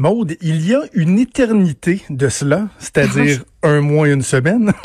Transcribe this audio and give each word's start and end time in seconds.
Maude, 0.00 0.36
il 0.42 0.64
y 0.64 0.76
a 0.76 0.82
une 0.92 1.18
éternité 1.18 2.02
de 2.08 2.28
cela, 2.28 2.68
c'est-à-dire 2.78 3.42
un 3.62 3.80
mois 3.80 4.08
et 4.08 4.12
une 4.12 4.22
semaine. 4.22 4.72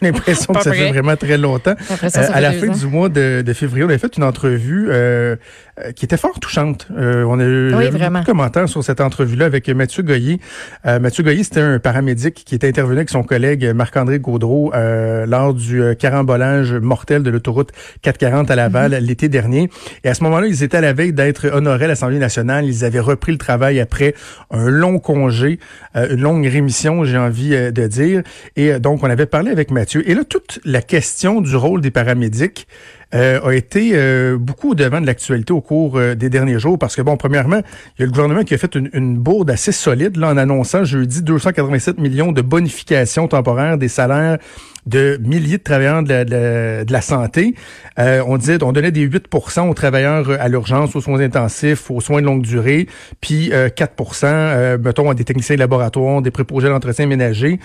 J'ai 0.00 0.08
l'impression 0.10 0.52
que 0.52 0.62
ça 0.62 0.72
fait 0.72 0.90
vraiment 0.90 1.16
très 1.16 1.38
longtemps. 1.38 1.74
Euh, 1.90 2.08
à 2.32 2.40
la 2.40 2.52
fin 2.52 2.68
du 2.68 2.86
mois 2.86 3.08
de, 3.08 3.44
février, 3.54 3.84
on 3.84 3.88
a 3.88 3.98
fait 3.98 4.16
une 4.16 4.24
entrevue 4.24 4.88
euh, 4.90 5.36
euh, 5.80 5.92
qui 5.92 6.04
était 6.04 6.16
fort 6.16 6.38
touchante. 6.40 6.88
on 6.90 7.38
a 7.38 7.44
eu 7.44 7.74
oui, 7.74 7.90
beaucoup 7.90 7.98
de 7.98 8.24
commentaires 8.24 8.68
sur 8.68 8.82
cette 8.82 9.00
entrevue-là 9.00 9.46
avec 9.46 9.68
Mathieu 9.68 10.02
Goyer. 10.02 10.40
Mathieu 10.84 11.22
Goyer, 11.22 11.44
c'était 11.44 11.60
un 11.60 11.78
paramédic 11.78 12.34
qui 12.44 12.54
était 12.54 12.68
intervenu 12.68 12.98
avec 12.98 13.10
son 13.10 13.22
collègue 13.22 13.72
Marc-André 13.74 14.18
Gaudreau 14.18 14.72
lors 14.74 15.54
du 15.54 15.82
carambolage 15.98 16.74
mortel 16.74 17.22
de 17.22 17.30
l'autoroute 17.30 17.72
440 18.02 18.50
à 18.50 18.56
Laval 18.56 18.92
mhm. 18.92 18.98
l'été 18.98 19.28
dernier. 19.28 19.70
Et 20.04 20.08
à 20.08 20.14
ce 20.14 20.22
moment-là, 20.24 20.46
ils 20.46 20.62
étaient 20.62 20.76
à 20.76 20.82
la 20.82 20.92
veille 20.92 21.12
d'être 21.12 21.46
honorés 21.52 21.84
à 21.84 21.88
l'Assemblée 21.88 22.18
nationale. 22.18 22.64
Ils 22.64 22.84
avaient 22.84 23.00
repris 23.00 23.32
le 23.32 23.38
travail 23.38 23.80
après 23.80 24.14
un 24.50 24.68
long 24.68 24.98
congé, 24.98 25.58
une 25.94 26.20
longue 26.20 26.46
rémission, 26.46 26.93
j'ai 27.02 27.18
envie 27.18 27.50
de 27.50 27.86
dire. 27.88 28.22
Et 28.54 28.78
donc, 28.78 29.02
on 29.02 29.10
avait 29.10 29.26
parlé 29.26 29.50
avec 29.50 29.72
Mathieu. 29.72 30.08
Et 30.08 30.14
là, 30.14 30.22
toute 30.22 30.60
la 30.64 30.82
question 30.82 31.40
du 31.40 31.56
rôle 31.56 31.80
des 31.80 31.90
paramédics 31.90 32.68
euh, 33.14 33.40
a 33.42 33.54
été 33.54 33.92
euh, 33.94 34.36
beaucoup 34.38 34.72
au 34.72 34.74
devant 34.74 35.00
de 35.00 35.06
l'actualité 35.06 35.52
au 35.52 35.60
cours 35.60 35.96
euh, 35.96 36.14
des 36.16 36.28
derniers 36.30 36.58
jours 36.58 36.78
parce 36.78 36.96
que, 36.96 37.02
bon, 37.02 37.16
premièrement, 37.16 37.60
il 37.96 38.00
y 38.00 38.02
a 38.02 38.06
le 38.06 38.10
gouvernement 38.10 38.42
qui 38.42 38.54
a 38.54 38.58
fait 38.58 38.74
une, 38.74 39.16
bourde 39.18 39.50
assez 39.50 39.70
solide 39.70 40.16
là, 40.16 40.30
en 40.30 40.36
annonçant 40.36 40.84
jeudi 40.84 41.22
287 41.22 41.98
millions 41.98 42.32
de 42.32 42.42
bonifications 42.42 43.28
temporaires 43.28 43.78
des 43.78 43.88
salaires 43.88 44.38
de 44.86 45.18
milliers 45.22 45.58
de 45.58 45.62
travailleurs 45.62 46.02
de 46.02 46.92
la, 46.92 47.00
santé. 47.00 47.54
on 47.96 48.36
disait, 48.36 48.62
on 48.62 48.72
donnait 48.72 48.90
des 48.90 49.08
8% 49.08 49.70
aux 49.70 49.74
travailleurs 49.74 50.30
à 50.38 50.48
l'urgence, 50.48 50.94
aux 50.94 51.00
soins 51.00 51.20
intensifs, 51.20 51.90
aux 51.90 52.02
soins 52.02 52.20
de 52.20 52.26
longue 52.26 52.42
durée, 52.42 52.86
puis 53.22 53.50
4% 53.50 54.78
mettons, 54.78 55.08
à 55.08 55.14
des 55.14 55.24
techniciens 55.24 55.54
de 55.54 55.60
laboratoire, 55.60 56.20
des 56.20 56.30
préposés 56.30 56.68
d'entretien 56.68 57.06
ménager 57.06 57.60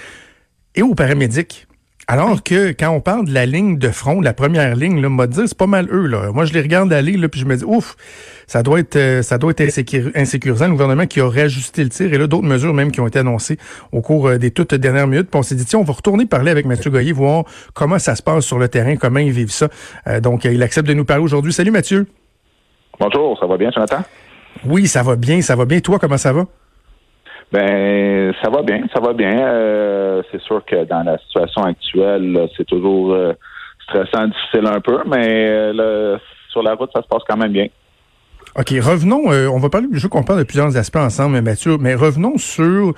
et 0.76 0.82
aux 0.82 0.96
paramédics. 0.96 1.68
Alors 2.12 2.42
que 2.42 2.72
quand 2.72 2.90
on 2.90 3.02
parle 3.02 3.26
de 3.26 3.34
la 3.36 3.46
ligne 3.46 3.78
de 3.78 3.90
front, 3.90 4.20
la 4.20 4.34
première 4.34 4.76
ligne, 4.76 5.00
là, 5.00 5.10
m'a 5.10 5.28
dit 5.28 5.42
c'est 5.46 5.56
pas 5.56 5.68
mal 5.68 5.88
eux. 5.92 6.08
Là. 6.08 6.32
Moi, 6.34 6.44
je 6.46 6.54
les 6.54 6.62
regarde 6.62 6.92
aller, 6.92 7.16
là, 7.16 7.30
puis 7.30 7.40
je 7.40 7.46
me 7.46 7.56
dis 7.56 7.64
ouf, 7.64 7.96
ça 8.48 8.64
doit 8.64 8.80
être 8.80 8.96
euh, 8.96 9.22
ça 9.22 9.38
doit 9.38 9.52
être 9.52 9.62
insécurisant. 10.16 10.66
Le 10.66 10.72
gouvernement 10.72 11.06
qui 11.06 11.22
aurait 11.22 11.44
ajusté 11.44 11.84
le 11.84 11.92
tir 11.92 12.12
et 12.12 12.18
là 12.18 12.26
d'autres 12.26 12.48
mesures 12.48 12.74
même 12.74 12.92
qui 12.92 13.00
ont 13.00 13.06
été 13.06 13.20
annoncées 13.20 13.60
au 13.92 14.02
cours 14.02 14.28
euh, 14.28 14.38
des 14.40 14.50
toutes 14.50 14.74
dernières 14.74 15.06
minutes. 15.06 15.30
Puis 15.30 15.40
on 15.40 15.44
s'est 15.44 15.54
dit 15.54 15.66
tiens, 15.66 15.78
on 15.78 15.84
va 15.84 15.94
retourner 15.94 16.26
parler 16.26 16.50
avec 16.50 16.66
Mathieu 16.66 16.90
Goyer, 16.90 17.12
voir 17.12 17.44
comment 17.76 18.00
ça 18.00 18.16
se 18.16 18.24
passe 18.24 18.44
sur 18.44 18.58
le 18.58 18.70
terrain, 18.70 18.96
comment 18.96 19.20
ils 19.20 19.32
vivent 19.32 19.52
ça. 19.52 19.68
Euh, 20.08 20.20
donc 20.20 20.46
il 20.46 20.64
accepte 20.64 20.88
de 20.88 20.96
nous 20.96 21.06
parler 21.06 21.24
aujourd'hui. 21.24 21.54
Salut 21.54 21.70
Mathieu. 21.70 22.08
Bonjour, 23.00 23.38
ça 23.40 23.46
va 23.46 23.56
bien, 23.56 23.70
Jonathan? 23.70 24.00
Oui, 24.66 24.88
ça 24.88 25.04
va 25.04 25.16
bien, 25.16 25.44
ça 25.44 25.56
va 25.56 25.66
bien. 25.66 25.80
Toi, 25.80 26.00
comment 26.00 26.18
ça 26.18 26.34
va? 26.34 26.46
Ben, 27.52 28.34
ça 28.44 28.50
va 28.50 28.62
bien, 28.62 28.84
ça 28.94 29.00
va 29.00 29.14
bien. 29.14 29.40
Euh, 29.40 30.22
c'est 30.32 30.42
sûr 30.42 30.64
que 30.66 30.84
dans 30.86 31.04
la 31.04 31.18
situation 31.18 31.64
actuelle, 31.64 32.48
c'est 32.56 32.66
toujours 32.66 33.14
euh, 33.14 33.34
stressant, 33.84 34.28
difficile 34.28 34.68
un 34.68 34.80
peu, 34.80 35.00
mais 35.08 35.48
euh, 35.50 36.18
sur 36.50 36.62
la 36.62 36.76
route, 36.76 36.92
ça 36.94 37.02
se 37.02 37.08
passe 37.08 37.24
quand 37.28 37.38
même 37.38 37.52
bien. 37.52 37.68
OK, 38.60 38.76
revenons, 38.82 39.32
euh, 39.32 39.48
on 39.48 39.58
va 39.58 39.70
parler 39.70 39.88
du 39.88 39.98
jeu 39.98 40.10
qu'on 40.10 40.24
parle 40.24 40.40
de 40.40 40.44
plusieurs 40.44 40.76
aspects 40.76 40.98
ensemble, 40.98 41.40
Mathieu, 41.40 41.78
mais 41.80 41.96
revenons 41.96 42.38
sur 42.38 42.94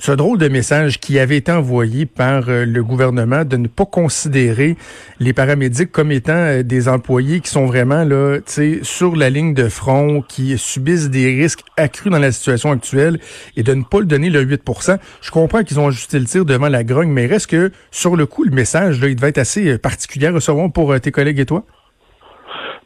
ce 0.00 0.10
drôle 0.10 0.38
de 0.38 0.48
message 0.48 0.98
qui 0.98 1.20
avait 1.20 1.36
été 1.36 1.52
envoyé 1.52 2.04
par 2.04 2.48
euh, 2.48 2.64
le 2.64 2.82
gouvernement 2.82 3.44
de 3.44 3.56
ne 3.56 3.68
pas 3.68 3.86
considérer 3.86 4.76
les 5.20 5.32
paramédics 5.32 5.92
comme 5.92 6.10
étant 6.10 6.32
euh, 6.32 6.62
des 6.64 6.88
employés 6.88 7.38
qui 7.38 7.48
sont 7.48 7.64
vraiment 7.64 8.02
là, 8.02 8.40
sur 8.82 9.14
la 9.14 9.30
ligne 9.30 9.54
de 9.54 9.68
front, 9.68 10.20
qui 10.20 10.58
subissent 10.58 11.10
des 11.10 11.26
risques 11.26 11.62
accrus 11.76 12.10
dans 12.10 12.18
la 12.18 12.32
situation 12.32 12.72
actuelle 12.72 13.20
et 13.56 13.62
de 13.62 13.72
ne 13.72 13.84
pas 13.84 14.00
le 14.00 14.06
donner 14.06 14.30
le 14.30 14.44
8% 14.44 14.98
Je 15.20 15.30
comprends 15.30 15.62
qu'ils 15.62 15.78
ont 15.78 15.86
ajusté 15.86 16.18
le 16.18 16.24
tir 16.24 16.44
devant 16.44 16.68
la 16.68 16.82
grogne, 16.82 17.10
mais 17.10 17.26
reste 17.26 17.46
que 17.46 17.70
sur 17.92 18.16
le 18.16 18.26
coup, 18.26 18.42
le 18.42 18.50
message, 18.50 19.00
là, 19.00 19.06
il 19.06 19.14
devait 19.14 19.28
être 19.28 19.38
assez 19.38 19.78
particulier 19.78 20.26
à 20.26 20.32
recevoir 20.32 20.72
pour 20.72 21.00
tes 21.00 21.12
collègues 21.12 21.38
et 21.38 21.46
toi? 21.46 21.64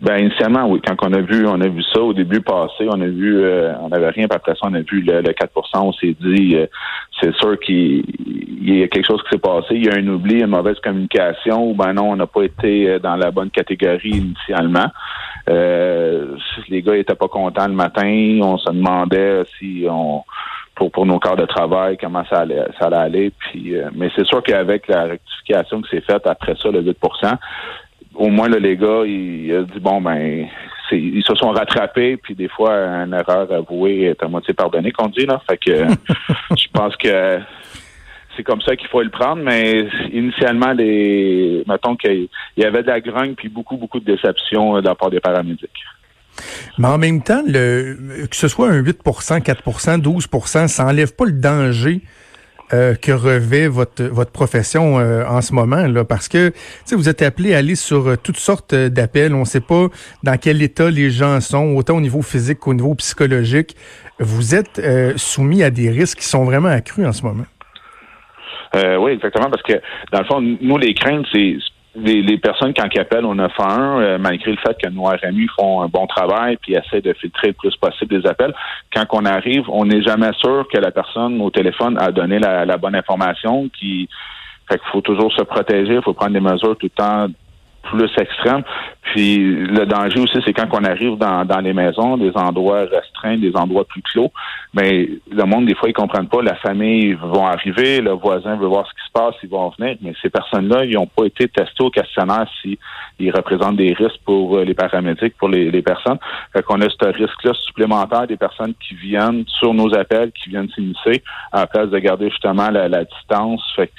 Ben 0.01 0.19
initialement, 0.19 0.69
oui. 0.69 0.81
Quand 0.87 0.95
on 1.03 1.13
a 1.13 1.21
vu, 1.21 1.45
on 1.47 1.61
a 1.61 1.67
vu 1.67 1.83
ça 1.93 2.01
au 2.01 2.13
début 2.13 2.41
passé, 2.41 2.87
on 2.89 3.01
a 3.01 3.07
vu, 3.07 3.43
euh, 3.43 3.73
on 3.81 3.89
n'avait 3.89 4.11
rien. 4.11 4.29
Puis 4.29 4.37
après 4.37 4.53
ça, 4.53 4.61
on 4.63 4.75
a 4.75 4.81
vu 4.81 5.01
le, 5.01 5.23
4% 5.23 5.49
On 5.75 5.93
s'est 5.93 6.15
dit, 6.21 6.55
euh, 6.55 6.67
c'est 7.21 7.35
sûr 7.35 7.59
qu'il 7.59 8.05
y 8.63 8.85
a 8.85 8.89
quelque 8.89 9.07
chose 9.07 9.21
qui 9.25 9.31
s'est 9.31 9.41
passé. 9.41 9.75
Il 9.75 9.87
y 9.87 9.91
a 9.91 9.95
un 9.95 10.07
oubli, 10.07 10.39
une 10.41 10.47
mauvaise 10.47 10.79
communication. 10.79 11.71
Ou 11.71 11.75
ben 11.75 11.95
non, 11.95 12.13
on 12.13 12.17
n'a 12.17 12.29
pas 12.29 12.43
été 12.43 12.89
euh, 12.89 12.99
dans 13.01 13.17
la 13.17 13.33
bonne 13.33 13.51
catégorie 13.51 14.11
initialement. 14.11 14.87
les 15.49 16.83
gars 16.83 16.97
étaient 16.97 17.17
pas 17.17 17.29
contents 17.29 17.67
le 17.67 17.75
matin. 17.75 18.39
On 18.41 18.57
se 18.57 18.71
demandait 18.71 19.43
si 19.59 19.85
on 19.91 20.23
pour, 20.77 20.93
pour 20.93 21.07
nos 21.07 21.19
corps 21.19 21.35
de 21.35 21.45
travail, 21.45 21.99
comment 22.01 22.25
ça 22.31 22.43
allait, 22.43 22.65
ça 22.79 22.87
allait 22.87 22.97
aller. 22.97 23.33
Puis, 23.37 23.75
mais 23.97 24.11
c'est 24.15 24.25
sûr 24.25 24.41
qu'avec 24.45 24.87
la 24.87 25.07
rectification 25.07 25.83
qui 25.83 25.91
s'est 25.91 26.03
faite 26.03 26.25
après 26.25 26.55
ça, 26.55 26.71
le 26.71 26.83
8 26.83 26.97
au 28.19 28.29
moins 28.29 28.49
là, 28.49 28.59
les 28.59 28.77
gars, 28.77 29.05
ils, 29.07 29.57
ont 29.57 29.63
dit 29.63 29.81
bon 29.81 30.01
ben 30.01 30.47
ils 30.91 31.23
se 31.23 31.35
sont 31.35 31.51
rattrapés, 31.51 32.17
puis 32.17 32.35
des 32.35 32.49
fois 32.49 32.73
une 32.73 33.13
erreur 33.13 33.51
avouée 33.53 34.05
est 34.05 34.23
à 34.23 34.29
moitié 34.29 34.55
pardonnée 34.55 34.91
qu'on 34.91 35.09
dit 35.09 35.27
là. 35.27 35.41
Fait 35.49 35.59
que 35.59 35.87
je 36.57 36.67
pense 36.73 36.97
que 36.97 37.39
c'est 38.37 38.43
comme 38.43 38.61
ça 38.63 38.77
qu'il 38.77 38.89
faut 38.89 39.03
le 39.03 39.11
prendre, 39.11 39.43
mais 39.43 39.87
initialement, 40.13 40.73
les 40.73 41.65
mettons 41.67 41.97
qu'il 41.97 42.29
y 42.57 42.65
avait 42.65 42.83
de 42.83 42.89
la 42.89 43.01
grogne 43.01 43.35
puis 43.35 43.49
beaucoup, 43.49 43.77
beaucoup 43.77 44.01
de 44.01 44.05
déception 44.05 44.77
euh, 44.77 44.81
de 44.81 44.87
la 44.87 44.95
part 44.95 45.11
des 45.11 45.21
paramédics. 45.21 45.71
Mais 46.79 46.87
en 46.89 46.99
même 46.99 47.23
temps, 47.23 47.43
le, 47.47 48.27
que 48.31 48.37
ce 48.37 48.49
soit 48.49 48.69
un 48.69 48.83
8% 48.83 49.43
4% 49.43 50.03
12% 50.03 50.69
ça 50.69 50.85
n'enlève 50.85 51.15
pas 51.15 51.25
le 51.25 51.33
danger 51.33 52.01
euh, 52.73 52.95
que 52.95 53.13
revêt 53.13 53.67
votre 53.67 54.03
votre 54.03 54.31
profession 54.31 54.99
euh, 54.99 55.25
en 55.27 55.41
ce 55.41 55.55
moment 55.55 55.87
là 55.87 56.05
parce 56.05 56.29
que 56.29 56.53
vous 56.93 57.09
êtes 57.09 57.23
appelé 57.23 57.55
à 57.55 57.59
aller 57.59 57.77
sur 57.77 58.09
euh, 58.09 58.17
toutes 58.17 58.37
sortes 58.37 58.75
d'appels, 58.75 59.35
on 59.35 59.41
ne 59.41 59.45
sait 59.45 59.63
pas 59.63 59.87
dans 60.23 60.37
quel 60.37 60.61
état 60.61 60.91
les 60.91 61.11
gens 61.11 61.41
sont, 61.41 61.75
autant 61.77 61.97
au 61.97 62.01
niveau 62.01 62.21
physique 62.21 62.59
qu'au 62.59 62.75
niveau 62.75 62.95
psychologique. 62.95 63.75
Vous 64.19 64.55
êtes 64.55 64.83
soumis 65.17 65.63
à 65.63 65.71
des 65.71 65.91
risques 65.91 66.19
qui 66.19 66.27
sont 66.27 66.45
vraiment 66.45 66.69
accrus 66.69 67.07
en 67.07 67.13
ce 67.13 67.23
moment. 67.23 67.47
oui, 68.75 69.13
exactement, 69.13 69.49
parce 69.49 69.63
que 69.63 69.75
dans 70.13 70.19
le 70.19 70.25
fond, 70.25 70.41
nous, 70.61 70.77
les 70.77 70.93
craintes, 70.93 71.25
c'est 71.33 71.57
les, 72.03 72.39
personnes, 72.39 72.73
quand 72.75 72.89
ils 72.93 73.01
appellent 73.01 73.25
au 73.25 73.35
911, 73.35 74.03
euh, 74.03 74.19
malgré 74.19 74.51
le 74.51 74.59
fait 74.59 74.77
que 74.83 74.89
nos 74.89 75.05
RMU 75.05 75.49
font 75.59 75.83
un 75.83 75.89
bon 75.89 76.07
travail 76.07 76.57
puis 76.61 76.75
essaient 76.75 77.01
de 77.01 77.13
filtrer 77.15 77.49
le 77.49 77.53
plus 77.55 77.75
possible 77.77 78.21
des 78.21 78.29
appels, 78.29 78.55
quand 78.95 79.05
on 79.13 79.25
arrive, 79.25 79.65
on 79.69 79.85
n'est 79.85 80.03
jamais 80.03 80.33
sûr 80.41 80.67
que 80.73 80.79
la 80.79 80.91
personne 80.91 81.41
au 81.41 81.51
téléphone 81.51 81.99
a 82.01 82.11
donné 82.11 82.39
la, 82.39 82.65
la 82.65 82.77
bonne 82.77 82.95
information. 82.95 83.69
Qui, 83.69 84.09
fait 84.69 84.79
qu'il 84.79 84.89
faut 84.93 85.01
toujours 85.01 85.33
se 85.33 85.43
protéger, 85.43 85.95
il 85.95 86.03
faut 86.03 86.13
prendre 86.13 86.33
des 86.33 86.41
mesures 86.41 86.77
tout 86.77 86.87
le 86.87 86.91
temps 86.91 87.27
plus 87.91 88.11
extrême. 88.19 88.63
Puis 89.03 89.39
le 89.39 89.87
danger 89.87 90.21
aussi, 90.21 90.39
c'est 90.45 90.53
quand 90.53 90.69
on 90.73 90.85
arrive 90.85 91.17
dans, 91.17 91.45
dans 91.45 91.61
les 91.61 91.73
maisons, 91.73 92.17
des 92.17 92.33
endroits 92.35 92.85
restreints, 92.85 93.39
des 93.39 93.55
endroits 93.57 93.85
plus 93.85 94.03
clos, 94.03 94.31
mais 94.75 95.09
le 95.31 95.45
monde, 95.45 95.67
des 95.67 95.75
fois, 95.75 95.89
ils 95.89 95.95
comprennent 95.95 96.29
pas. 96.29 96.43
La 96.43 96.57
famille 96.57 97.15
vont 97.15 97.47
arriver, 97.47 98.01
le 98.01 98.13
voisin 98.13 98.57
veut 98.57 98.67
voir 98.67 98.87
ce 98.87 98.93
qui 98.93 99.07
se 99.07 99.13
passe, 99.13 99.35
ils 99.43 99.49
vont 99.49 99.73
venir, 99.79 99.97
mais 100.03 100.13
ces 100.21 100.29
personnes-là, 100.29 100.85
ils 100.85 100.95
n'ont 100.95 101.07
pas 101.07 101.25
été 101.25 101.49
testés 101.49 101.83
au 101.83 101.91
questionnaire 101.91 102.47
s'ils 102.61 103.35
représentent 103.35 103.77
des 103.77 103.95
risques 103.95 104.21
pour 104.25 104.57
euh, 104.57 104.65
les 104.65 104.75
paramédics, 104.75 105.37
pour 105.39 105.49
les, 105.49 105.71
les 105.71 105.83
personnes. 105.83 106.19
Fait 106.53 106.63
qu'on 106.63 106.81
a 106.83 106.89
ce 106.89 107.07
risque-là 107.07 107.53
supplémentaire 107.55 108.27
des 108.27 108.37
personnes 108.37 108.75
qui 108.87 108.95
viennent 108.95 109.45
sur 109.47 109.73
nos 109.73 109.95
appels, 109.95 110.33
qui 110.33 110.51
viennent 110.51 110.69
s'initier, 110.71 111.23
à 111.53 111.61
la 111.61 111.67
place 111.67 111.89
de 111.89 111.99
garder 111.99 112.29
justement 112.29 112.69
la, 112.71 112.89
la 112.89 113.05
distance. 113.05 113.63
Fait 113.75 113.91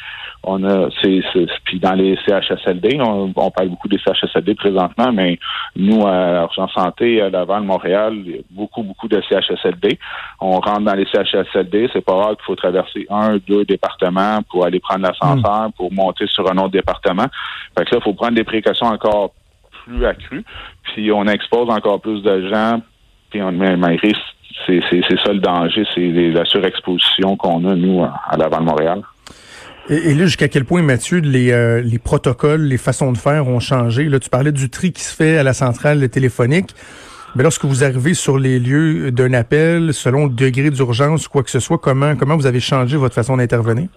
on 0.43 0.63
a, 0.63 0.89
c'est, 1.01 1.21
puis 1.65 1.79
dans 1.79 1.93
les 1.93 2.17
CHSLD, 2.25 2.99
on, 3.01 3.31
on 3.35 3.51
parle 3.51 3.69
beaucoup 3.69 3.89
des 3.89 3.99
CHSLD 3.99 4.55
présentement, 4.55 5.11
mais 5.11 5.37
nous, 5.75 6.07
à 6.07 6.43
Urgence 6.43 6.71
Santé, 6.73 7.21
à 7.21 7.29
Laval, 7.29 7.63
Montréal, 7.63 8.13
il 8.15 8.31
y 8.31 8.35
a 8.35 8.41
beaucoup, 8.49 8.83
beaucoup 8.83 9.07
de 9.07 9.21
CHSLD. 9.21 9.99
On 10.39 10.59
rentre 10.59 10.81
dans 10.81 10.93
les 10.93 11.05
CHSLD, 11.05 11.89
c'est 11.91 12.03
pas 12.03 12.15
rare 12.15 12.35
qu'il 12.37 12.45
faut 12.45 12.55
traverser 12.55 13.05
un, 13.09 13.37
deux 13.47 13.65
départements 13.65 14.39
pour 14.49 14.65
aller 14.65 14.79
prendre 14.79 15.01
l'ascenseur, 15.01 15.69
hmm. 15.69 15.71
pour 15.73 15.91
monter 15.91 16.25
sur 16.27 16.49
un 16.49 16.57
autre 16.57 16.71
département. 16.71 17.25
Fait 17.77 17.85
que 17.85 17.95
là, 17.95 18.01
il 18.01 18.03
faut 18.03 18.13
prendre 18.13 18.35
des 18.35 18.45
précautions 18.45 18.87
encore 18.87 19.33
plus 19.85 20.05
accrues. 20.05 20.45
Puis 20.83 21.11
on 21.11 21.25
expose 21.25 21.69
encore 21.69 21.99
plus 21.99 22.21
de 22.23 22.47
gens, 22.47 22.81
puis 23.29 23.41
on 23.41 23.51
malgré 23.51 24.13
c'est, 24.65 24.81
c'est, 24.89 25.01
c'est 25.07 25.19
ça 25.19 25.31
le 25.31 25.39
danger, 25.39 25.85
c'est 25.93 26.07
la 26.07 26.45
surexposition 26.45 27.35
qu'on 27.37 27.65
a, 27.65 27.75
nous, 27.75 28.03
à 28.03 28.37
Laval-Montréal. 28.37 29.01
Et, 29.89 30.13
là, 30.13 30.25
jusqu'à 30.25 30.47
quel 30.47 30.65
point, 30.65 30.83
Mathieu, 30.83 31.17
les, 31.17 31.51
euh, 31.51 31.81
les 31.81 31.97
protocoles, 31.97 32.61
les 32.61 32.77
façons 32.77 33.11
de 33.11 33.17
faire 33.17 33.47
ont 33.47 33.59
changé? 33.59 34.05
Là, 34.05 34.19
tu 34.19 34.29
parlais 34.29 34.51
du 34.51 34.69
tri 34.69 34.91
qui 34.91 35.03
se 35.03 35.15
fait 35.15 35.37
à 35.37 35.43
la 35.43 35.53
centrale 35.53 36.07
téléphonique. 36.09 36.75
Mais 37.35 37.41
lorsque 37.41 37.65
vous 37.65 37.83
arrivez 37.83 38.13
sur 38.13 38.37
les 38.37 38.59
lieux 38.59 39.11
d'un 39.11 39.33
appel, 39.33 39.93
selon 39.93 40.25
le 40.25 40.31
degré 40.31 40.69
d'urgence, 40.69 41.27
quoi 41.27 41.41
que 41.41 41.49
ce 41.49 41.59
soit, 41.59 41.79
comment, 41.79 42.15
comment 42.15 42.37
vous 42.37 42.45
avez 42.45 42.59
changé 42.59 42.97
votre 42.97 43.15
façon 43.15 43.37
d'intervenir? 43.37 43.87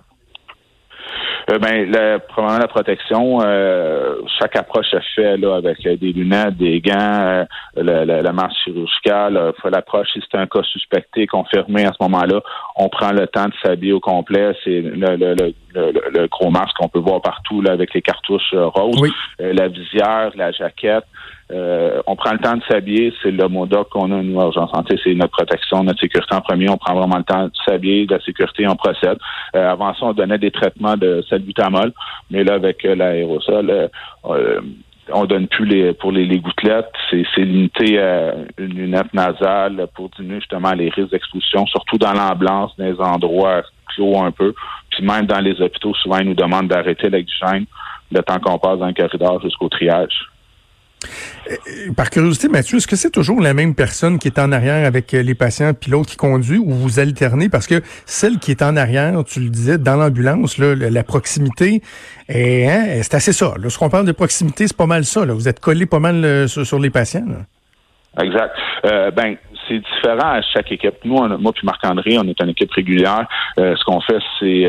Euh, 1.52 1.58
ben, 1.58 1.90
la, 1.90 2.18
probablement 2.18 2.60
la 2.60 2.68
protection, 2.68 3.40
euh, 3.42 4.16
chaque 4.38 4.56
approche 4.56 4.86
se 4.86 4.98
fait 5.14 5.36
là 5.36 5.56
avec 5.56 5.82
des 5.82 6.12
lunettes, 6.12 6.56
des 6.56 6.80
gants, 6.80 7.44
la, 7.76 8.04
la, 8.04 8.22
la, 8.22 8.32
masse 8.32 8.54
chirurgicale. 8.64 9.52
l'approche, 9.64 10.08
si 10.12 10.22
c'est 10.30 10.38
un 10.38 10.46
cas 10.46 10.62
suspecté, 10.62 11.26
confirmé 11.26 11.84
à 11.84 11.92
ce 11.92 12.02
moment-là, 12.04 12.40
on 12.76 12.88
prend 12.88 13.12
le 13.12 13.26
temps 13.26 13.46
de 13.46 13.54
s'habiller 13.62 13.92
au 13.92 14.00
complet. 14.00 14.52
C'est 14.64 14.80
le, 14.80 15.16
le, 15.16 15.34
le, 15.74 15.92
le, 16.14 16.26
gros 16.28 16.50
masque 16.50 16.76
qu'on 16.78 16.88
peut 16.88 17.00
voir 17.00 17.20
partout 17.20 17.60
là, 17.60 17.72
avec 17.72 17.92
les 17.92 18.02
cartouches 18.02 18.54
roses, 18.54 19.12
la 19.38 19.68
visière, 19.68 20.30
la 20.34 20.52
jaquette. 20.52 21.04
Euh, 21.52 22.00
on 22.06 22.16
prend 22.16 22.32
le 22.32 22.38
temps 22.38 22.56
de 22.56 22.62
s'habiller, 22.68 23.12
c'est 23.22 23.30
le 23.30 23.46
mot 23.48 23.66
d'ordre 23.66 23.90
qu'on 23.90 24.10
a, 24.10 24.22
nous, 24.22 24.40
à 24.40 24.52
Santé, 24.52 24.98
c'est 25.02 25.14
notre 25.14 25.32
protection, 25.32 25.84
notre 25.84 26.00
sécurité 26.00 26.34
en 26.34 26.40
premier. 26.40 26.68
On 26.70 26.78
prend 26.78 26.94
vraiment 26.94 27.18
le 27.18 27.24
temps 27.24 27.44
de 27.44 27.52
s'habiller, 27.66 28.06
de 28.06 28.14
la 28.14 28.20
sécurité, 28.20 28.66
on 28.66 28.76
procède. 28.76 29.18
Euh, 29.54 29.70
avant 29.70 29.92
ça, 29.94 30.06
on 30.06 30.12
donnait 30.12 30.38
des 30.38 30.50
traitements 30.50 30.96
de 30.96 31.22
salbutamol, 31.28 31.92
mais 32.30 32.42
là, 32.42 32.54
avec 32.54 32.84
euh, 32.84 32.94
l'aérosol, 32.94 33.90
on 35.12 35.24
donne 35.24 35.48
plus 35.48 35.66
les 35.66 35.92
pour 35.92 36.12
les, 36.12 36.38
gouttelettes. 36.38 36.92
C'est, 37.10 37.24
limité 37.38 38.00
à 38.00 38.34
une 38.56 38.74
lunette 38.74 39.12
nasale 39.12 39.86
pour 39.94 40.08
diminuer 40.10 40.40
justement 40.40 40.72
les 40.72 40.88
risques 40.88 41.10
d'exposition, 41.10 41.66
surtout 41.66 41.98
dans 41.98 42.12
l'ambulance, 42.12 42.72
dans 42.78 42.84
les 42.84 43.00
endroits 43.00 43.62
clos 43.94 44.18
un 44.22 44.30
peu. 44.30 44.54
Puis 44.90 45.04
même 45.04 45.26
dans 45.26 45.40
les 45.40 45.60
hôpitaux, 45.60 45.92
souvent, 45.94 46.18
ils 46.18 46.28
nous 46.28 46.34
demandent 46.34 46.68
d'arrêter 46.68 47.10
l'oxygène 47.10 47.66
le 48.10 48.22
temps 48.22 48.38
qu'on 48.38 48.58
passe 48.58 48.78
dans 48.78 48.86
le 48.86 48.92
corridor 48.92 49.40
jusqu'au 49.42 49.68
triage. 49.68 50.31
Euh, 51.50 51.92
par 51.96 52.10
curiosité, 52.10 52.48
Mathieu, 52.48 52.78
est-ce 52.78 52.86
que 52.86 52.96
c'est 52.96 53.10
toujours 53.10 53.40
la 53.40 53.54
même 53.54 53.74
personne 53.74 54.18
qui 54.18 54.28
est 54.28 54.38
en 54.38 54.52
arrière 54.52 54.86
avec 54.86 55.12
euh, 55.14 55.22
les 55.22 55.34
patients 55.34 55.72
puis 55.74 55.90
l'autre 55.90 56.10
qui 56.10 56.16
conduit 56.16 56.58
ou 56.58 56.70
vous 56.70 57.00
alternez? 57.00 57.48
Parce 57.48 57.66
que 57.66 57.82
celle 58.06 58.38
qui 58.38 58.50
est 58.50 58.62
en 58.62 58.76
arrière, 58.76 59.22
tu 59.24 59.40
le 59.40 59.48
disais, 59.48 59.78
dans 59.78 59.96
l'ambulance, 59.96 60.58
la 60.58 61.02
proximité, 61.02 61.82
hein, 62.28 63.00
c'est 63.02 63.14
assez 63.14 63.32
ça. 63.32 63.54
Lorsqu'on 63.58 63.88
parle 63.88 64.06
de 64.06 64.12
proximité, 64.12 64.66
c'est 64.66 64.76
pas 64.76 64.86
mal 64.86 65.04
ça. 65.04 65.24
Vous 65.24 65.48
êtes 65.48 65.60
collé 65.60 65.86
pas 65.86 66.00
mal 66.00 66.24
euh, 66.24 66.46
sur, 66.46 66.78
les 66.78 66.90
patients. 66.90 67.26
Exact. 68.20 68.54
ben, 68.82 69.36
c'est 69.68 69.78
différent 69.78 70.32
à 70.32 70.42
chaque 70.42 70.70
équipe. 70.72 70.94
Nous, 71.04 71.16
moi 71.38 71.52
puis 71.52 71.64
Marc-André, 71.64 72.18
on 72.18 72.24
est 72.24 72.40
une 72.40 72.50
équipe 72.50 72.72
régulière. 72.72 73.26
ce 73.56 73.84
qu'on 73.84 74.00
fait, 74.00 74.18
c'est 74.38 74.66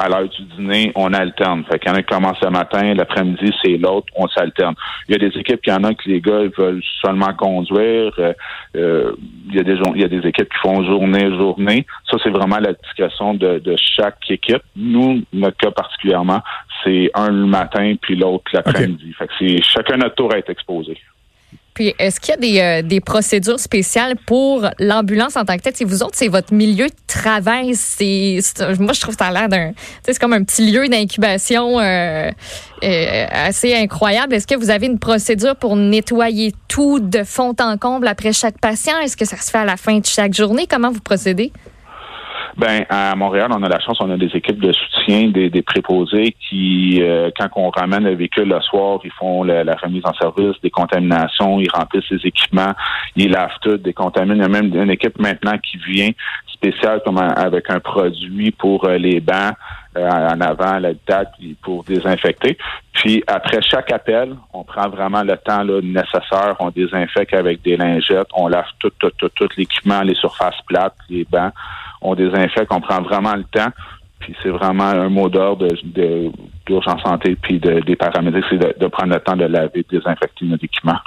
à 0.00 0.08
l'heure 0.08 0.28
du 0.28 0.42
dîner, 0.56 0.92
on 0.94 1.12
alterne. 1.12 1.64
Fait 1.70 1.78
qu'il 1.78 1.90
y 1.90 1.94
en 1.94 1.96
a 1.96 2.02
qui 2.02 2.12
commencent 2.12 2.42
le 2.42 2.50
matin, 2.50 2.94
l'après-midi, 2.94 3.52
c'est 3.62 3.76
l'autre, 3.76 4.06
on 4.16 4.26
s'alterne. 4.28 4.74
Il 5.08 5.12
y 5.12 5.14
a 5.14 5.28
des 5.28 5.38
équipes, 5.38 5.60
il 5.66 5.70
y 5.70 5.72
en 5.72 5.84
a 5.84 5.94
que 5.94 6.08
les 6.08 6.20
gars 6.20 6.40
ils 6.42 6.52
veulent 6.56 6.82
seulement 7.04 7.32
conduire. 7.34 8.12
Euh, 8.18 8.32
euh, 8.76 9.12
il, 9.48 9.56
y 9.56 9.60
a 9.60 9.62
des, 9.62 9.78
il 9.94 10.00
y 10.00 10.04
a 10.04 10.08
des 10.08 10.26
équipes 10.26 10.48
qui 10.48 10.58
font 10.62 10.82
journée, 10.84 11.30
journée. 11.36 11.86
Ça, 12.10 12.16
c'est 12.22 12.30
vraiment 12.30 12.58
la 12.58 12.72
discussion 12.72 13.34
de, 13.34 13.58
de 13.58 13.76
chaque 13.96 14.18
équipe. 14.30 14.62
Nous, 14.74 15.22
notre 15.32 15.56
cas 15.58 15.70
particulièrement, 15.70 16.40
c'est 16.82 17.10
un 17.14 17.30
le 17.30 17.46
matin, 17.46 17.94
puis 18.00 18.16
l'autre 18.16 18.44
l'après-midi. 18.52 19.12
Fait 19.18 19.26
que 19.26 19.32
c'est 19.38 19.62
chacun 19.62 19.98
notre 19.98 20.14
tour 20.14 20.32
à 20.32 20.38
être 20.38 20.50
exposé. 20.50 20.96
Est-ce 21.98 22.20
qu'il 22.20 22.30
y 22.30 22.34
a 22.34 22.36
des, 22.36 22.60
euh, 22.60 22.86
des, 22.86 23.00
procédures 23.00 23.58
spéciales 23.58 24.16
pour 24.26 24.68
l'ambulance 24.78 25.36
en 25.36 25.44
tant 25.44 25.56
que 25.56 25.62
telle? 25.62 25.76
Si 25.76 25.84
vous 25.84 26.02
autres, 26.02 26.14
c'est 26.14 26.28
votre 26.28 26.52
milieu 26.52 26.86
de 26.86 26.94
travail. 27.06 27.68
Moi, 27.68 28.92
je 28.92 29.00
trouve 29.00 29.16
ça 29.18 29.26
a 29.26 29.32
l'air 29.32 29.48
d'un, 29.48 29.72
c'est 30.04 30.18
comme 30.18 30.32
un 30.32 30.44
petit 30.44 30.70
lieu 30.70 30.88
d'incubation 30.88 31.80
euh, 31.80 32.30
euh, 32.84 33.26
assez 33.30 33.74
incroyable. 33.74 34.34
Est-ce 34.34 34.46
que 34.46 34.54
vous 34.54 34.70
avez 34.70 34.86
une 34.86 34.98
procédure 34.98 35.56
pour 35.56 35.76
nettoyer 35.76 36.54
tout 36.68 37.00
de 37.00 37.24
fond 37.24 37.54
en 37.60 37.76
comble 37.76 38.08
après 38.08 38.32
chaque 38.32 38.58
patient? 38.58 38.98
Est-ce 39.00 39.16
que 39.16 39.24
ça 39.24 39.36
se 39.36 39.50
fait 39.50 39.58
à 39.58 39.64
la 39.64 39.76
fin 39.76 39.98
de 39.98 40.06
chaque 40.06 40.34
journée? 40.34 40.66
Comment 40.68 40.90
vous 40.90 41.00
procédez? 41.00 41.52
Ben 42.56 42.84
à 42.88 43.14
Montréal, 43.14 43.50
on 43.54 43.62
a 43.62 43.68
la 43.68 43.78
chance, 43.80 43.98
on 44.00 44.10
a 44.10 44.16
des 44.16 44.30
équipes 44.34 44.60
de 44.60 44.72
soutien, 44.72 45.28
des, 45.28 45.62
préposés 45.62 46.34
qui, 46.48 46.98
euh, 47.00 47.30
quand 47.38 47.48
on 47.56 47.70
ramène 47.70 48.04
le 48.04 48.14
véhicule 48.14 48.48
le 48.48 48.60
soir, 48.60 48.98
ils 49.04 49.12
font 49.12 49.44
la, 49.44 49.62
remise 49.76 50.02
en 50.04 50.14
service, 50.14 50.60
des 50.62 50.70
contaminations, 50.70 51.60
ils 51.60 51.70
remplissent 51.70 52.10
les 52.10 52.26
équipements, 52.26 52.72
ils 53.16 53.30
lavent 53.30 53.58
tout, 53.62 53.76
décontaminent. 53.76 54.36
Il 54.36 54.42
y 54.42 54.44
a 54.44 54.48
même 54.48 54.74
une 54.74 54.90
équipe 54.90 55.18
maintenant 55.18 55.56
qui 55.58 55.76
vient 55.78 56.10
spéciale 56.52 57.00
comme 57.04 57.18
avec 57.18 57.70
un 57.70 57.80
produit 57.80 58.50
pour 58.50 58.84
euh, 58.84 58.98
les 58.98 59.20
bancs 59.20 59.54
euh, 59.96 60.08
en 60.08 60.40
avant, 60.40 60.78
la 60.78 60.92
date 61.06 61.32
pour 61.62 61.84
désinfecter. 61.84 62.58
Puis 62.92 63.24
après 63.26 63.62
chaque 63.62 63.90
appel, 63.92 64.36
on 64.52 64.62
prend 64.64 64.88
vraiment 64.88 65.22
le 65.22 65.36
temps 65.36 65.62
là, 65.62 65.80
nécessaire, 65.82 66.56
on 66.58 66.70
désinfecte 66.70 67.32
avec 67.34 67.62
des 67.62 67.76
lingettes, 67.76 68.28
on 68.34 68.48
lave 68.48 68.66
tout, 68.78 68.90
tout, 68.98 69.10
tout, 69.18 69.30
tout 69.30 69.48
l'équipement, 69.56 70.02
les 70.02 70.14
surfaces 70.14 70.60
plates, 70.66 70.96
les 71.08 71.24
bancs 71.24 71.52
on 72.00 72.14
désinfecte, 72.14 72.68
on 72.70 72.80
prend 72.80 73.02
vraiment 73.02 73.34
le 73.34 73.44
temps. 73.44 73.70
Puis 74.20 74.34
c'est 74.42 74.50
vraiment 74.50 74.84
un 74.84 75.08
mot 75.08 75.28
d'ordre 75.28 75.66
de, 75.82 76.30
d'urgence 76.66 77.02
santé 77.02 77.36
puis 77.40 77.58
des 77.58 77.96
paramédics, 77.96 78.44
c'est 78.50 78.78
de, 78.78 78.86
prendre 78.86 79.14
le 79.14 79.20
temps 79.20 79.36
de 79.36 79.46
laver, 79.46 79.84
de 79.90 79.98
désinfecter 79.98 80.44
nos 80.44 80.56
équipements. 80.56 80.98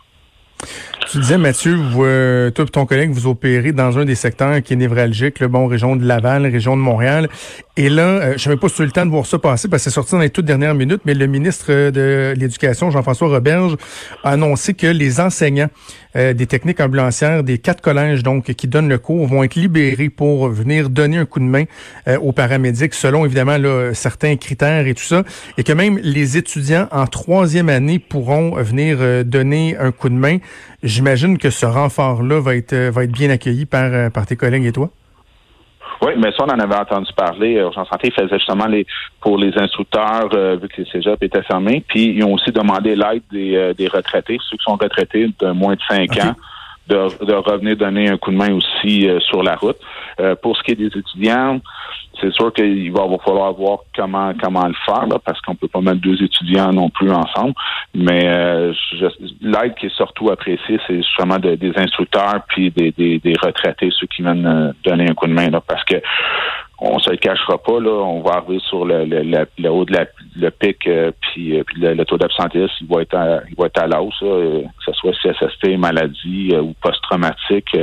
Tu 1.11 1.19
disais, 1.19 1.37
Mathieu, 1.37 1.77
euh, 1.97 2.49
toi 2.51 2.65
et 2.65 2.69
ton 2.69 2.85
collègue, 2.85 3.11
vous 3.11 3.27
opérez 3.27 3.71
dans 3.71 3.99
un 3.99 4.05
des 4.05 4.15
secteurs 4.15 4.61
qui 4.61 4.73
est 4.73 4.77
névralgique, 4.77 5.39
le 5.39 5.47
bon, 5.47 5.67
région 5.67 5.95
de 5.95 6.05
Laval, 6.05 6.43
région 6.43 6.77
de 6.77 6.81
Montréal. 6.81 7.27
Et 7.75 7.89
là, 7.89 8.03
euh, 8.03 8.33
je 8.37 8.47
n'avais 8.47 8.59
pas 8.59 8.67
eu 8.67 8.83
le 8.83 8.91
temps 8.91 9.03
de 9.03 9.09
voir 9.09 9.25
ça 9.25 9.39
passer 9.39 9.67
parce 9.67 9.83
que 9.83 9.89
c'est 9.89 9.95
sorti 9.95 10.11
dans 10.11 10.19
les 10.19 10.29
toutes 10.29 10.45
dernières 10.45 10.75
minutes, 10.75 11.01
mais 11.05 11.15
le 11.15 11.25
ministre 11.25 11.89
de 11.89 12.31
l'Éducation, 12.37 12.91
Jean-François 12.91 13.29
Roberge, 13.29 13.77
a 14.23 14.29
annoncé 14.29 14.75
que 14.75 14.85
les 14.85 15.19
enseignants 15.19 15.69
euh, 16.15 16.33
des 16.33 16.45
techniques 16.45 16.79
ambulancières 16.79 17.43
des 17.43 17.57
quatre 17.57 17.81
collèges 17.81 18.21
donc 18.21 18.53
qui 18.53 18.67
donnent 18.67 18.89
le 18.89 18.99
cours 18.99 19.25
vont 19.25 19.43
être 19.43 19.55
libérés 19.55 20.09
pour 20.09 20.49
venir 20.49 20.91
donner 20.91 21.17
un 21.17 21.25
coup 21.25 21.39
de 21.39 21.45
main 21.45 21.63
euh, 22.07 22.19
aux 22.19 22.31
paramédics 22.31 22.93
selon 22.93 23.25
évidemment 23.25 23.57
là, 23.57 23.91
certains 23.95 24.35
critères 24.35 24.85
et 24.85 24.93
tout 24.93 25.03
ça, 25.03 25.23
et 25.57 25.63
que 25.63 25.73
même 25.73 25.97
les 25.97 26.37
étudiants 26.37 26.87
en 26.91 27.07
troisième 27.07 27.69
année 27.69 27.97
pourront 27.97 28.55
venir 28.61 29.25
donner 29.25 29.77
un 29.79 29.91
coup 29.91 30.09
de 30.09 30.13
main. 30.13 30.37
J'imagine 30.83 31.39
que 31.39 31.49
ce 31.49 31.65
renfort-là 31.65 32.39
va 32.39 32.55
être 32.55 32.75
va 32.75 33.03
être 33.05 33.11
bien 33.11 33.31
accueilli 33.31 33.65
par 33.65 34.11
par 34.11 34.27
tes 34.27 34.35
collègues 34.35 34.65
et 34.65 34.71
toi. 34.71 34.91
Oui, 36.03 36.13
mais 36.17 36.31
ça, 36.31 36.43
on 36.43 36.49
en 36.49 36.59
avait 36.59 36.75
entendu 36.75 37.11
parler. 37.15 37.53
Urgence 37.53 37.87
Santé 37.87 38.11
faisait 38.11 38.37
justement 38.37 38.65
les 38.65 38.85
pour 39.21 39.37
les 39.37 39.57
instructeurs, 39.57 40.29
euh, 40.33 40.57
vu 40.61 40.67
que 40.67 40.81
les 40.81 40.89
cégeps 40.89 41.21
étaient 41.21 41.43
fermés. 41.43 41.83
Puis 41.87 42.15
ils 42.17 42.23
ont 42.23 42.33
aussi 42.33 42.51
demandé 42.51 42.95
l'aide 42.95 43.23
des, 43.31 43.55
euh, 43.55 43.73
des 43.73 43.87
retraités, 43.87 44.37
ceux 44.49 44.57
qui 44.57 44.63
sont 44.63 44.75
retraités 44.75 45.29
de 45.39 45.51
moins 45.51 45.75
de 45.75 45.81
cinq 45.87 46.17
ans, 46.17 46.35
de, 46.87 47.25
de, 47.25 47.33
revenir 47.33 47.77
donner 47.77 48.09
un 48.09 48.17
coup 48.17 48.31
de 48.31 48.37
main 48.37 48.53
aussi 48.53 49.07
euh, 49.07 49.19
sur 49.21 49.43
la 49.43 49.55
route. 49.55 49.77
pour 50.41 50.57
ce 50.57 50.63
qui 50.63 50.71
est 50.71 50.75
des 50.75 50.97
étudiants, 50.97 51.59
c'est 52.21 52.31
sûr 52.33 52.53
qu'il 52.53 52.91
va 52.91 53.03
falloir 53.25 53.53
voir 53.53 53.79
comment 53.95 54.33
comment 54.41 54.67
le 54.67 54.75
faire 54.85 55.07
parce 55.25 55.39
qu'on 55.41 55.55
peut 55.55 55.67
pas 55.67 55.81
mettre 55.81 56.01
deux 56.01 56.21
étudiants 56.23 56.71
non 56.71 56.89
plus 56.89 57.11
ensemble. 57.11 57.53
Mais 57.95 58.25
euh, 58.25 58.73
l'aide 59.41 59.75
qui 59.75 59.87
est 59.87 59.95
surtout 59.95 60.29
appréciée, 60.29 60.79
c'est 60.87 60.97
justement 60.97 61.39
des 61.39 61.73
instructeurs 61.75 62.41
puis 62.47 62.71
des, 62.71 62.91
des, 62.91 63.33
retraités, 63.41 63.89
ceux 63.99 64.07
qui 64.07 64.21
viennent 64.21 64.45
euh, 64.45 64.71
donner 64.83 65.09
un 65.09 65.13
coup 65.13 65.27
de 65.27 65.33
main 65.33 65.49
là, 65.49 65.61
parce 65.65 65.83
que 65.83 65.95
on 66.79 66.99
se 66.99 67.09
le 67.09 67.17
cachera 67.17 67.57
pas 67.57 67.79
là, 67.79 67.91
on 67.91 68.21
va 68.21 68.37
arriver 68.37 68.59
sur 68.67 68.85
le, 68.85 69.05
le, 69.05 69.69
haut 69.69 69.85
de 69.85 69.93
la, 69.93 70.05
le 70.35 70.49
pic 70.49 70.85
euh, 70.87 71.11
puis, 71.21 71.61
puis 71.63 71.81
le, 71.81 72.03
taux 72.03 72.17
d'absentéisme 72.17 72.73
il 72.81 72.87
va 72.87 73.01
être 73.01 73.15
à, 73.15 73.39
il 73.49 73.55
va 73.57 73.67
être 73.67 73.81
à 73.81 73.87
la 73.87 74.01
hausse, 74.01 74.19
que 74.19 74.63
ce 74.85 74.91
soit 74.93 75.13
CSST, 75.23 75.77
maladie 75.77 76.53
ou 76.55 76.73
post-traumatique, 76.81 77.77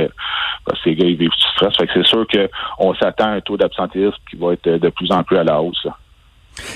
parce 0.65 0.81
que 0.81 0.89
les 0.89 0.95
gars 0.95 1.07
ils 1.07 1.17
vivent 1.17 1.29
du 1.29 1.51
stress. 1.53 1.75
Fait 1.77 1.87
que 1.87 1.93
c'est 1.95 2.05
sûr 2.05 2.25
qu'on 2.27 2.93
s'attend 2.95 3.25
à 3.25 3.31
un 3.31 3.41
taux 3.41 3.57
d'absentéisme 3.57 4.17
qui 4.29 4.35
va 4.35 4.53
être 4.53 4.69
de 4.69 4.89
plus 4.89 5.11
en 5.11 5.23
plus 5.23 5.37
à 5.37 5.43
la 5.43 5.61
hausse. 5.61 5.87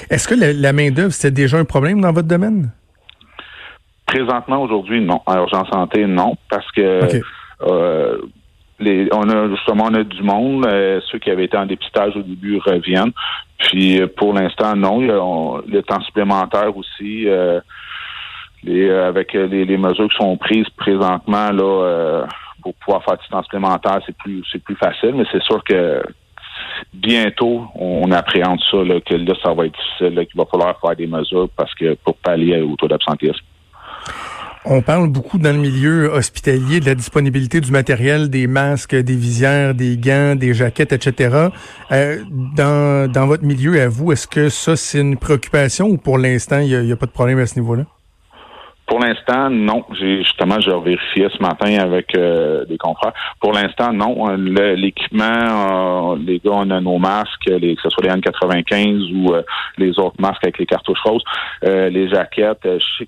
Est-ce 0.10 0.28
que 0.28 0.36
la, 0.36 0.74
main-d'œuvre, 0.74 1.12
c'est 1.12 1.32
déjà 1.32 1.58
un 1.58 1.66
problème 1.66 2.02
dans 2.02 2.12
votre 2.12 2.28
domaine? 2.28 2.72
Présentement, 4.06 4.62
aujourd'hui, 4.62 5.02
non. 5.02 5.22
En 5.26 5.36
urgence 5.36 5.68
santé, 5.70 6.06
non, 6.06 6.38
parce 6.50 6.70
que 6.72 7.22
euh, 7.62 8.18
les, 8.80 9.08
on 9.14 9.30
a 9.30 9.50
justement 9.50 9.86
on 9.90 9.94
a 9.94 10.04
du 10.04 10.24
monde. 10.24 10.66
Euh, 10.66 11.00
ceux 11.12 11.20
qui 11.20 11.30
avaient 11.30 11.46
été 11.46 11.58
en 11.58 11.66
dépistage 11.66 12.16
au 12.16 12.22
début 12.22 12.60
reviennent. 12.60 13.14
Puis 13.58 14.02
pour 14.18 14.34
l'instant, 14.34 14.76
non. 14.76 15.02
A, 15.02 15.62
le 15.68 15.82
temps 15.82 16.02
supplémentaire 16.02 16.76
aussi. 16.76 17.28
Euh, 17.28 17.60
avec 18.68 19.34
les, 19.34 19.78
mesures 19.78 20.10
qui 20.10 20.18
sont 20.18 20.36
prises 20.38 20.68
présentement 20.76 21.52
là 21.52 22.26
pour 22.64 22.74
pouvoir 22.74 23.04
faire 23.04 23.18
du 23.20 23.28
temps 23.28 23.44
supplémentaire, 23.44 24.00
c'est 24.08 24.18
plus 24.18 24.44
c'est 24.52 24.64
plus 24.64 24.76
facile, 24.76 25.14
mais 25.14 25.26
c'est 25.32 25.44
sûr 25.44 25.64
que 25.64 26.02
bientôt, 26.94 27.68
on 27.76 28.12
appréhende 28.12 28.60
ça, 28.72 28.78
que 29.06 29.16
là, 29.16 29.34
ça 29.44 29.54
va 29.54 29.66
être 29.66 29.78
difficile, 29.78 30.28
qu'il 30.28 30.38
va 30.40 30.46
falloir 30.46 30.80
faire 30.80 30.96
des 30.96 31.08
mesures 31.08 31.50
parce 31.56 31.74
que 31.76 31.96
pour 32.04 32.16
pallier 32.18 32.62
au 32.62 32.76
taux 32.76 32.88
d'absentéisme. 32.88 33.46
On 34.68 34.82
parle 34.82 35.10
beaucoup 35.10 35.38
dans 35.38 35.52
le 35.52 35.60
milieu 35.60 36.10
hospitalier 36.12 36.80
de 36.80 36.88
la 36.88 36.96
disponibilité 36.96 37.62
du 37.62 37.72
matériel, 37.72 38.32
des 38.32 38.48
masques, 38.48 38.96
des 38.96 39.16
visières, 39.16 39.76
des 39.76 39.96
gants, 39.96 40.36
des 40.36 40.56
jaquettes, 40.56 40.92
etc. 40.92 41.50
Euh, 41.92 42.18
dans, 42.58 43.12
dans 43.12 43.28
votre 43.28 43.44
milieu, 43.44 43.80
à 43.80 43.88
vous, 43.88 44.12
est-ce 44.12 44.28
que 44.28 44.50
ça, 44.50 44.76
c'est 44.76 45.02
une 45.02 45.18
préoccupation 45.18 45.86
ou 45.86 45.98
pour 45.98 46.18
l'instant, 46.18 46.58
il 46.58 46.82
n'y 46.82 46.92
a, 46.92 46.96
pas 46.96 47.06
de 47.06 47.12
problème 47.12 47.38
à 47.38 47.46
ce 47.46 47.60
niveau-là? 47.60 47.84
Pour 48.88 49.00
l'instant, 49.00 49.52
non. 49.52 49.84
J'ai 50.00 50.24
justement, 50.24 50.60
je 50.60 50.72
vérifié 50.72 51.28
ce 51.32 51.42
matin 51.44 51.78
avec 51.78 52.16
euh, 52.16 52.66
des 52.66 52.80
confrères. 52.80 53.14
Pour 53.40 53.54
l'instant, 53.54 53.94
non. 53.94 54.36
L'équipement, 54.36 56.14
euh, 56.14 56.18
les 56.26 56.40
gars, 56.40 56.52
on 56.54 56.72
a 56.72 56.82
nos 56.82 56.98
masques, 56.98 57.46
les, 57.46 57.76
que 57.76 57.82
ce 57.84 57.90
soit 57.90 58.04
les 58.04 58.10
N95 58.10 59.14
ou 59.14 59.32
euh, 59.32 59.44
les 59.78 59.92
autres 60.00 60.20
masques 60.20 60.44
avec 60.44 60.58
les 60.58 60.66
cartouches 60.66 61.02
roses, 61.06 61.24
les 61.62 62.10
jaquettes. 62.10 62.62
je 62.64 62.84
sais 62.98 63.08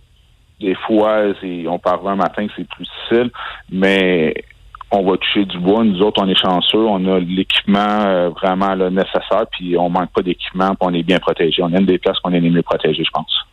des 0.60 0.76
fois, 0.76 1.24
on 1.68 1.80
part 1.80 2.08
un 2.08 2.16
matin, 2.16 2.48
c'est 2.56 2.68
plus 2.68 2.86
difficile, 2.86 3.32
mais 3.72 4.34
on 4.92 5.04
va 5.04 5.18
toucher 5.18 5.46
du 5.46 5.60
bois. 5.60 5.84
Nous 5.84 6.02
autres, 6.02 6.22
on 6.24 6.30
est 6.30 6.40
chanceux, 6.40 6.86
on 6.86 7.06
a 7.14 7.20
l'équipement 7.20 8.30
vraiment 8.30 8.76
nécessaire, 8.76 9.46
puis 9.52 9.78
on 9.78 9.90
manque 9.90 10.12
pas 10.14 10.22
d'équipement, 10.22 10.70
puis 10.70 10.78
on 10.82 10.94
est 10.94 11.04
bien 11.04 11.20
protégé. 11.20 11.62
On 11.62 11.74
a 11.74 11.80
une 11.80 11.86
des 11.86 11.98
places 11.98 12.20
qu'on 12.20 12.34
est 12.34 12.40
les 12.40 12.50
mieux 12.50 12.64
protégées, 12.64 13.04
je 13.04 13.12
pense. 13.12 13.47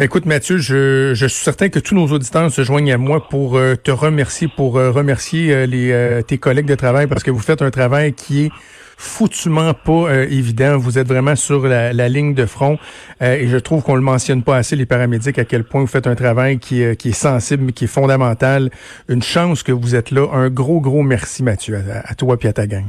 Écoute, 0.00 0.26
Mathieu, 0.26 0.58
je, 0.58 1.12
je, 1.14 1.26
suis 1.26 1.44
certain 1.44 1.68
que 1.68 1.78
tous 1.78 1.94
nos 1.94 2.08
auditeurs 2.08 2.50
se 2.50 2.64
joignent 2.64 2.92
à 2.92 2.98
moi 2.98 3.28
pour 3.28 3.56
euh, 3.56 3.76
te 3.76 3.92
remercier, 3.92 4.48
pour 4.48 4.76
euh, 4.76 4.90
remercier 4.90 5.54
euh, 5.54 5.66
les, 5.66 6.22
tes 6.24 6.36
collègues 6.36 6.66
de 6.66 6.74
travail 6.74 7.06
parce 7.06 7.22
que 7.22 7.30
vous 7.30 7.38
faites 7.38 7.62
un 7.62 7.70
travail 7.70 8.12
qui 8.12 8.46
est 8.46 8.50
foutument 8.96 9.72
pas 9.72 10.24
évident. 10.24 10.78
Vous 10.78 10.98
êtes 10.98 11.06
vraiment 11.06 11.36
sur 11.36 11.66
la, 11.66 12.08
ligne 12.08 12.34
de 12.34 12.46
front 12.46 12.78
et 13.20 13.46
je 13.46 13.56
trouve 13.56 13.82
qu'on 13.82 13.96
le 13.96 14.00
mentionne 14.00 14.42
pas 14.42 14.56
assez 14.56 14.76
les 14.76 14.86
paramédics 14.86 15.38
à 15.38 15.44
quel 15.44 15.64
point 15.64 15.80
vous 15.80 15.86
faites 15.88 16.06
un 16.06 16.14
travail 16.14 16.58
qui, 16.58 16.82
qui 16.96 17.08
est 17.08 17.12
sensible, 17.12 17.64
mais 17.64 17.72
qui 17.72 17.84
est 17.84 17.88
fondamental. 17.88 18.70
Une 19.08 19.22
chance 19.22 19.62
que 19.62 19.72
vous 19.72 19.94
êtes 19.94 20.10
là. 20.10 20.28
Un 20.32 20.48
gros 20.48 20.80
gros 20.80 21.02
merci 21.02 21.42
Mathieu 21.42 21.76
à, 21.76 22.08
à 22.08 22.14
toi 22.14 22.36
et 22.40 22.48
à 22.48 22.52
ta 22.52 22.66
gang. 22.66 22.86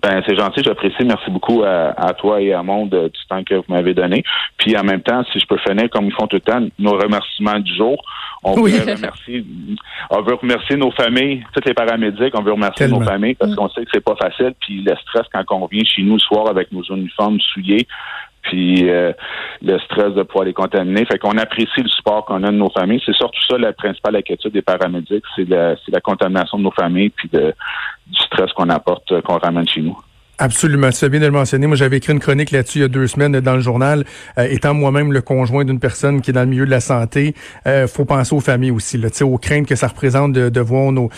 Ben, 0.00 0.22
c'est 0.26 0.36
gentil, 0.36 0.62
j'apprécie. 0.64 1.04
Merci 1.04 1.30
beaucoup 1.30 1.64
à, 1.64 2.12
toi 2.18 2.40
et 2.40 2.52
à 2.52 2.62
Monde 2.62 2.94
euh, 2.94 3.08
du 3.08 3.26
temps 3.28 3.42
que 3.42 3.54
vous 3.54 3.64
m'avez 3.68 3.94
donné. 3.94 4.22
Puis 4.56 4.76
en 4.76 4.84
même 4.84 5.02
temps, 5.02 5.24
si 5.32 5.40
je 5.40 5.46
peux 5.46 5.58
finir 5.58 5.90
comme 5.90 6.06
ils 6.06 6.12
font 6.12 6.26
tout 6.26 6.36
le 6.36 6.40
temps, 6.40 6.64
nos 6.78 6.92
remerciements 6.92 7.58
du 7.58 7.74
jour. 7.74 8.00
On 8.44 8.52
veut 8.52 8.80
remercier, 8.80 9.44
on 10.10 10.22
veut 10.22 10.34
remercier 10.34 10.76
nos 10.76 10.92
familles, 10.92 11.44
toutes 11.52 11.66
les 11.66 11.74
paramédics, 11.74 12.32
on 12.38 12.42
veut 12.42 12.52
remercier 12.52 12.86
nos 12.86 13.00
familles 13.00 13.34
parce 13.34 13.54
qu'on 13.56 13.68
sait 13.70 13.84
que 13.84 13.90
c'est 13.92 14.04
pas 14.04 14.14
facile. 14.14 14.54
Puis 14.60 14.82
le 14.82 14.94
stress 15.02 15.26
quand 15.32 15.42
on 15.50 15.66
revient 15.66 15.84
chez 15.84 16.02
nous 16.02 16.14
le 16.14 16.20
soir 16.20 16.48
avec 16.48 16.70
nos 16.70 16.82
uniformes 16.82 17.40
souillés, 17.40 17.88
puis 18.48 18.88
euh, 18.88 19.12
le 19.62 19.78
stress 19.80 20.14
de 20.14 20.22
pouvoir 20.22 20.44
les 20.44 20.52
contaminer. 20.52 21.04
Fait 21.04 21.18
qu'on 21.18 21.36
apprécie 21.38 21.82
le 21.82 21.88
support 21.88 22.24
qu'on 22.24 22.42
a 22.42 22.50
de 22.50 22.56
nos 22.56 22.70
familles. 22.70 23.02
C'est 23.04 23.14
surtout 23.14 23.40
ça 23.48 23.58
la 23.58 23.72
principale 23.72 24.16
inquiétude 24.16 24.52
des 24.52 24.62
paramédics, 24.62 25.24
c'est 25.36 25.48
la, 25.48 25.74
la 25.88 26.00
contamination 26.00 26.58
de 26.58 26.64
nos 26.64 26.72
familles 26.72 27.10
puis 27.10 27.28
de, 27.32 27.54
du 28.06 28.20
stress 28.20 28.52
qu'on 28.52 28.70
apporte, 28.70 29.12
euh, 29.12 29.20
qu'on 29.20 29.38
ramène 29.38 29.68
chez 29.68 29.82
nous. 29.82 29.98
Absolument, 30.40 30.90
tu 30.90 30.98
fais 30.98 31.08
bien 31.08 31.18
de 31.18 31.26
le 31.26 31.32
mentionner. 31.32 31.66
Moi, 31.66 31.74
j'avais 31.74 31.96
écrit 31.96 32.12
une 32.12 32.20
chronique 32.20 32.52
là-dessus 32.52 32.78
il 32.78 32.82
y 32.82 32.84
a 32.84 32.88
deux 32.88 33.08
semaines 33.08 33.40
dans 33.40 33.56
le 33.56 33.60
journal. 33.60 34.04
Euh, 34.38 34.46
étant 34.48 34.72
moi-même 34.72 35.12
le 35.12 35.20
conjoint 35.20 35.64
d'une 35.64 35.80
personne 35.80 36.20
qui 36.20 36.30
est 36.30 36.32
dans 36.32 36.42
le 36.42 36.46
milieu 36.46 36.64
de 36.64 36.70
la 36.70 36.78
santé, 36.78 37.34
euh, 37.66 37.88
faut 37.88 38.04
penser 38.04 38.36
aux 38.36 38.40
familles 38.40 38.70
aussi, 38.70 38.98
là, 38.98 39.08
aux 39.22 39.38
craintes 39.38 39.66
que 39.66 39.74
ça 39.74 39.88
représente 39.88 40.32
de, 40.32 40.60
voir 40.60 40.92
nos, 40.92 41.10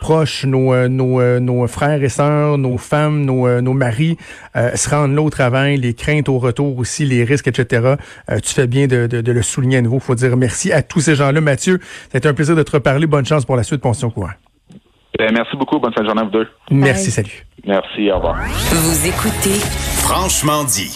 proches, 0.00 0.46
nos, 0.46 0.72
euh, 0.72 0.88
euh, 0.88 1.40
nos 1.40 1.66
frères 1.66 2.02
et 2.02 2.08
sœurs, 2.08 2.56
nos 2.56 2.78
femmes, 2.78 3.26
nos, 3.26 3.74
maris 3.74 4.16
se 4.54 4.88
rendre 4.88 5.14
là 5.14 5.20
au 5.20 5.30
travail, 5.30 5.76
les 5.76 5.92
craintes 5.92 6.30
au 6.30 6.38
retour 6.38 6.78
aussi, 6.78 7.04
les 7.04 7.24
risques, 7.24 7.48
etc. 7.48 7.96
tu 8.42 8.54
fais 8.54 8.66
bien 8.66 8.86
de, 8.86 9.08
le 9.10 9.42
souligner 9.42 9.78
à 9.78 9.82
nouveau. 9.82 9.98
faut 9.98 10.14
dire 10.14 10.38
merci 10.38 10.72
à 10.72 10.80
tous 10.80 11.00
ces 11.00 11.16
gens-là. 11.16 11.40
Mathieu, 11.42 11.80
c'était 12.12 12.28
un 12.28 12.34
plaisir 12.34 12.56
de 12.56 12.62
te 12.62 12.70
reparler. 12.70 13.06
Bonne 13.06 13.26
chance 13.26 13.44
pour 13.44 13.56
la 13.56 13.62
suite, 13.62 13.82
pension 13.82 14.10
courant. 14.10 14.30
Ben, 15.18 15.32
merci 15.32 15.56
beaucoup. 15.56 15.78
Bonne 15.78 15.92
fin 15.92 16.02
de 16.02 16.06
journée 16.06 16.22
à 16.22 16.24
vous 16.24 16.30
deux. 16.30 16.48
Merci, 16.70 17.10
salut. 17.10 17.46
Merci, 17.66 18.10
au 18.10 18.16
revoir. 18.16 18.36
Vous 18.46 19.06
écoutez 19.06 19.58
Franchement 20.02 20.64
dit. 20.64 20.90